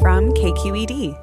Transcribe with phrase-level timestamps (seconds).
[0.00, 1.18] From KQED.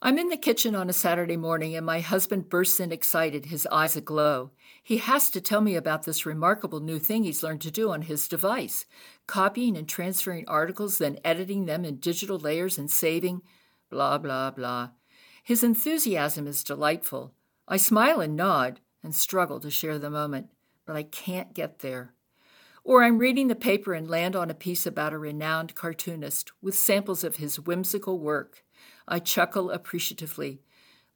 [0.00, 3.66] I'm in the kitchen on a Saturday morning and my husband bursts in excited, his
[3.70, 4.52] eyes aglow.
[4.82, 8.02] He has to tell me about this remarkable new thing he's learned to do on
[8.02, 8.86] his device
[9.26, 13.42] copying and transferring articles, then editing them in digital layers and saving,
[13.90, 14.88] blah, blah, blah.
[15.44, 17.34] His enthusiasm is delightful.
[17.68, 20.48] I smile and nod and struggle to share the moment,
[20.86, 22.14] but I can't get there.
[22.90, 26.74] Or I'm reading the paper and land on a piece about a renowned cartoonist with
[26.74, 28.64] samples of his whimsical work.
[29.06, 30.62] I chuckle appreciatively.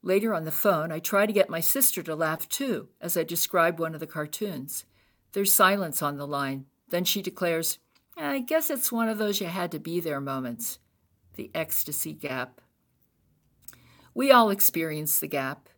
[0.00, 3.24] Later on the phone, I try to get my sister to laugh too as I
[3.24, 4.84] describe one of the cartoons.
[5.32, 6.66] There's silence on the line.
[6.90, 7.80] Then she declares,
[8.16, 10.78] I guess it's one of those you had to be there moments.
[11.34, 12.60] The ecstasy gap.
[14.14, 15.68] We all experience the gap.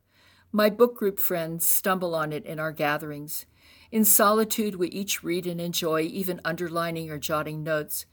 [0.52, 3.46] My book group friends stumble on it in our gatherings.
[3.96, 8.04] In solitude, we each read and enjoy, even underlining or jotting notes.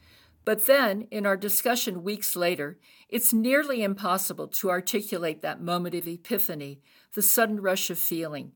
[0.45, 6.07] But then, in our discussion weeks later, it's nearly impossible to articulate that moment of
[6.07, 6.79] epiphany,
[7.15, 8.53] the sudden rush of feeling.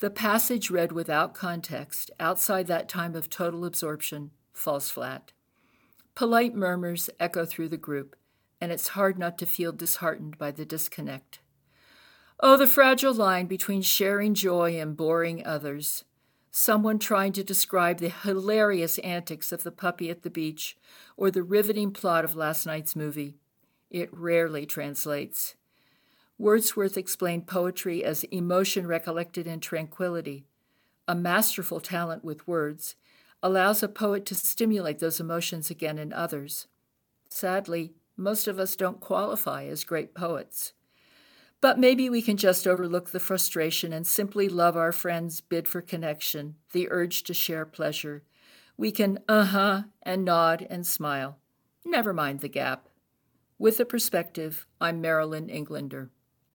[0.00, 5.32] The passage read without context, outside that time of total absorption, falls flat.
[6.14, 8.14] Polite murmurs echo through the group,
[8.60, 11.38] and it's hard not to feel disheartened by the disconnect.
[12.40, 16.04] Oh, the fragile line between sharing joy and boring others
[16.50, 20.76] someone trying to describe the hilarious antics of the puppy at the beach
[21.16, 23.36] or the riveting plot of last night's movie.
[23.90, 25.54] It rarely translates.
[26.38, 30.44] Wordsworth explained poetry as emotion recollected in tranquility.
[31.06, 32.94] A masterful talent with words
[33.42, 36.66] allows a poet to stimulate those emotions again in others.
[37.28, 40.72] Sadly, most of us don't qualify as great poets.
[41.60, 45.80] But maybe we can just overlook the frustration and simply love our friend's bid for
[45.80, 48.22] connection, the urge to share pleasure.
[48.76, 51.38] We can uh huh and nod and smile.
[51.84, 52.88] Never mind the gap.
[53.58, 56.10] With a perspective, I'm Marilyn Englander.